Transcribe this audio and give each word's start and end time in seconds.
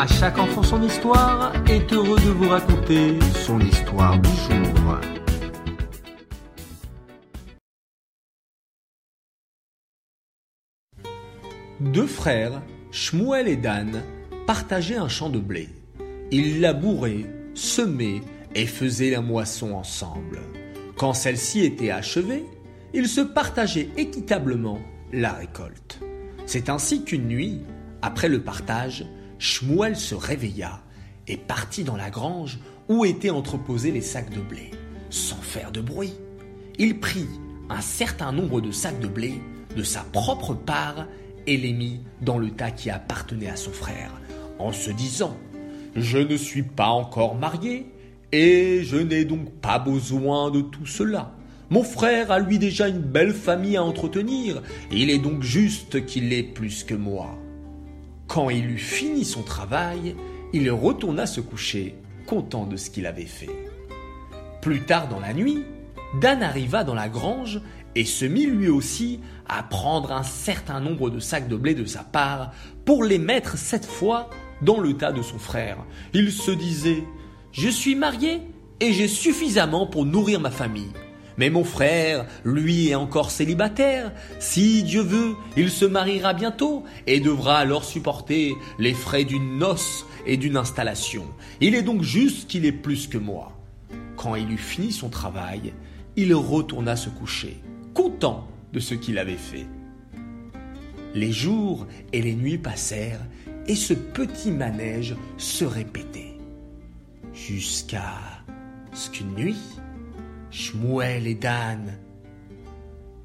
À 0.00 0.06
chaque 0.06 0.38
enfant 0.38 0.62
son 0.62 0.80
histoire 0.84 1.52
est 1.68 1.92
heureux 1.92 2.20
de 2.20 2.30
vous 2.30 2.48
raconter 2.48 3.18
son 3.34 3.58
histoire 3.58 4.16
du 4.20 4.28
jour. 4.28 5.00
Deux 11.80 12.06
frères, 12.06 12.62
Shmuel 12.92 13.48
et 13.48 13.56
Dan, 13.56 14.04
partageaient 14.46 14.98
un 14.98 15.08
champ 15.08 15.30
de 15.30 15.40
blé. 15.40 15.68
Ils 16.30 16.60
labouraient, 16.60 17.26
semaient 17.54 18.20
et 18.54 18.66
faisaient 18.66 19.10
la 19.10 19.20
moisson 19.20 19.72
ensemble. 19.72 20.38
Quand 20.96 21.12
celle-ci 21.12 21.64
était 21.64 21.90
achevée, 21.90 22.44
ils 22.94 23.08
se 23.08 23.20
partageaient 23.20 23.88
équitablement 23.96 24.78
la 25.12 25.32
récolte. 25.32 25.98
C'est 26.46 26.68
ainsi 26.68 27.02
qu'une 27.02 27.26
nuit, 27.26 27.62
après 28.00 28.28
le 28.28 28.40
partage, 28.44 29.04
Shmuel 29.38 29.96
se 29.96 30.14
réveilla 30.14 30.80
et 31.26 31.36
partit 31.36 31.84
dans 31.84 31.96
la 31.96 32.10
grange 32.10 32.58
où 32.88 33.04
étaient 33.04 33.30
entreposés 33.30 33.92
les 33.92 34.00
sacs 34.00 34.30
de 34.30 34.40
blé, 34.40 34.70
sans 35.10 35.36
faire 35.36 35.70
de 35.70 35.80
bruit. 35.80 36.14
Il 36.78 36.98
prit 36.98 37.28
un 37.70 37.80
certain 37.80 38.32
nombre 38.32 38.60
de 38.60 38.70
sacs 38.70 39.00
de 39.00 39.08
blé 39.08 39.34
de 39.76 39.82
sa 39.82 40.00
propre 40.00 40.54
part 40.54 41.06
et 41.46 41.56
les 41.56 41.72
mit 41.72 42.00
dans 42.20 42.38
le 42.38 42.50
tas 42.50 42.70
qui 42.70 42.90
appartenait 42.90 43.48
à 43.48 43.56
son 43.56 43.70
frère, 43.70 44.10
en 44.58 44.72
se 44.72 44.90
disant 44.90 45.36
Je 45.94 46.18
ne 46.18 46.36
suis 46.36 46.62
pas 46.62 46.88
encore 46.88 47.36
marié, 47.36 47.86
et 48.32 48.82
je 48.82 48.96
n'ai 48.96 49.24
donc 49.24 49.50
pas 49.60 49.78
besoin 49.78 50.50
de 50.50 50.60
tout 50.60 50.86
cela. 50.86 51.34
Mon 51.70 51.84
frère 51.84 52.30
a 52.30 52.38
lui 52.38 52.58
déjà 52.58 52.88
une 52.88 53.00
belle 53.00 53.34
famille 53.34 53.76
à 53.76 53.84
entretenir, 53.84 54.62
il 54.90 55.10
est 55.10 55.18
donc 55.18 55.42
juste 55.42 56.04
qu'il 56.06 56.32
ait 56.32 56.42
plus 56.42 56.82
que 56.84 56.94
moi. 56.94 57.38
Quand 58.28 58.50
il 58.50 58.70
eut 58.70 58.78
fini 58.78 59.24
son 59.24 59.42
travail, 59.42 60.14
il 60.52 60.70
retourna 60.70 61.24
se 61.24 61.40
coucher, 61.40 61.94
content 62.26 62.66
de 62.66 62.76
ce 62.76 62.90
qu'il 62.90 63.06
avait 63.06 63.24
fait. 63.24 63.48
Plus 64.60 64.82
tard 64.82 65.08
dans 65.08 65.18
la 65.18 65.32
nuit, 65.32 65.64
Dan 66.20 66.42
arriva 66.42 66.84
dans 66.84 66.94
la 66.94 67.08
grange 67.08 67.62
et 67.94 68.04
se 68.04 68.26
mit 68.26 68.44
lui 68.44 68.68
aussi 68.68 69.20
à 69.48 69.62
prendre 69.62 70.12
un 70.12 70.22
certain 70.22 70.78
nombre 70.78 71.08
de 71.08 71.20
sacs 71.20 71.48
de 71.48 71.56
blé 71.56 71.74
de 71.74 71.86
sa 71.86 72.02
part 72.02 72.52
pour 72.84 73.02
les 73.02 73.18
mettre 73.18 73.56
cette 73.56 73.86
fois 73.86 74.28
dans 74.60 74.78
le 74.78 74.94
tas 74.94 75.12
de 75.12 75.22
son 75.22 75.38
frère. 75.38 75.78
Il 76.12 76.30
se 76.30 76.50
disait 76.50 77.04
Je 77.50 77.70
suis 77.70 77.94
marié 77.94 78.42
et 78.80 78.92
j'ai 78.92 79.08
suffisamment 79.08 79.86
pour 79.86 80.04
nourrir 80.04 80.38
ma 80.38 80.50
famille. 80.50 80.92
Mais 81.38 81.50
mon 81.50 81.64
frère, 81.64 82.26
lui, 82.44 82.88
est 82.88 82.96
encore 82.96 83.30
célibataire. 83.30 84.12
Si 84.40 84.82
Dieu 84.82 85.02
veut, 85.02 85.36
il 85.56 85.70
se 85.70 85.84
mariera 85.84 86.34
bientôt 86.34 86.84
et 87.06 87.20
devra 87.20 87.58
alors 87.58 87.84
supporter 87.84 88.54
les 88.78 88.92
frais 88.92 89.24
d'une 89.24 89.58
noce 89.58 90.04
et 90.26 90.36
d'une 90.36 90.56
installation. 90.56 91.24
Il 91.60 91.74
est 91.76 91.82
donc 91.82 92.02
juste 92.02 92.48
qu'il 92.48 92.66
est 92.66 92.72
plus 92.72 93.06
que 93.06 93.18
moi. 93.18 93.52
Quand 94.16 94.34
il 94.34 94.50
eut 94.50 94.58
fini 94.58 94.90
son 94.90 95.08
travail, 95.08 95.72
il 96.16 96.34
retourna 96.34 96.96
se 96.96 97.08
coucher, 97.08 97.56
content 97.94 98.48
de 98.72 98.80
ce 98.80 98.94
qu'il 98.94 99.16
avait 99.16 99.36
fait. 99.36 99.66
Les 101.14 101.32
jours 101.32 101.86
et 102.12 102.20
les 102.20 102.34
nuits 102.34 102.58
passèrent 102.58 103.24
et 103.68 103.76
ce 103.76 103.94
petit 103.94 104.50
manège 104.50 105.14
se 105.36 105.64
répétait. 105.64 106.34
Jusqu'à 107.32 108.14
ce 108.92 109.10
qu'une 109.10 109.34
nuit, 109.34 109.60
Shmuel 110.50 111.26
et 111.26 111.34
Dan 111.34 111.98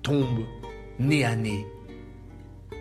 tombent 0.02 0.46
nez 1.00 1.24
à 1.24 1.36
nez 1.36 1.66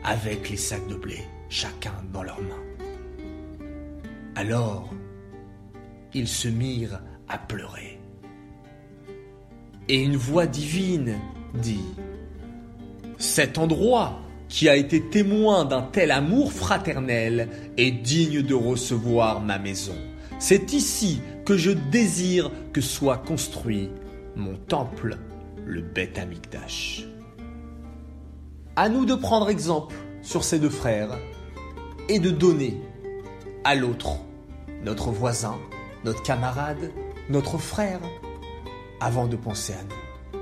avec 0.04 0.50
les 0.50 0.56
sacs 0.56 0.88
de 0.88 0.96
blé, 0.96 1.20
chacun 1.48 1.94
dans 2.12 2.22
leurs 2.22 2.42
mains. 2.42 2.86
Alors, 4.34 4.92
ils 6.14 6.28
se 6.28 6.48
mirent 6.48 7.00
à 7.28 7.38
pleurer. 7.38 8.00
Et 9.88 10.02
une 10.02 10.16
voix 10.16 10.46
divine 10.46 11.16
dit 11.54 11.84
Cet 13.18 13.58
endroit 13.58 14.18
qui 14.48 14.68
a 14.68 14.76
été 14.76 15.00
témoin 15.08 15.64
d'un 15.64 15.82
tel 15.82 16.10
amour 16.10 16.52
fraternel 16.52 17.48
est 17.76 17.90
digne 17.90 18.42
de 18.42 18.54
recevoir 18.54 19.40
ma 19.40 19.58
maison. 19.58 19.96
C'est 20.38 20.72
ici 20.72 21.20
que 21.46 21.56
je 21.56 21.70
désire 21.70 22.50
que 22.72 22.80
soit 22.80 23.18
construit 23.18 23.88
mon 24.36 24.56
temple, 24.56 25.18
le 25.64 25.82
Beth 25.82 26.18
Amikdash. 26.18 27.06
À 28.76 28.88
nous 28.88 29.04
de 29.04 29.14
prendre 29.14 29.50
exemple 29.50 29.94
sur 30.22 30.44
ces 30.44 30.58
deux 30.58 30.70
frères 30.70 31.18
et 32.08 32.18
de 32.18 32.30
donner 32.30 32.80
à 33.64 33.74
l'autre, 33.74 34.18
notre 34.82 35.10
voisin, 35.10 35.58
notre 36.04 36.22
camarade, 36.22 36.90
notre 37.28 37.58
frère, 37.58 38.00
avant 39.00 39.26
de 39.26 39.36
penser 39.36 39.74
à 39.74 39.82
nous. 39.82 40.38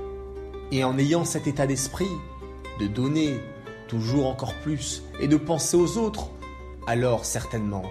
Et 0.71 0.83
en 0.83 0.97
ayant 0.97 1.25
cet 1.25 1.47
état 1.47 1.67
d'esprit 1.67 2.09
de 2.79 2.87
donner 2.87 3.39
toujours 3.87 4.27
encore 4.27 4.53
plus 4.61 5.03
et 5.19 5.27
de 5.27 5.37
penser 5.37 5.75
aux 5.75 5.97
autres, 5.97 6.29
alors 6.87 7.25
certainement 7.25 7.83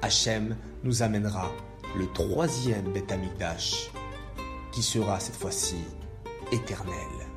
Hachem 0.00 0.56
nous 0.82 1.02
amènera 1.02 1.52
le 1.96 2.06
troisième 2.12 2.92
Beth 2.92 3.12
Amikdash 3.12 3.90
qui 4.74 4.82
sera 4.82 5.20
cette 5.20 5.36
fois-ci 5.36 5.76
éternel. 6.50 7.33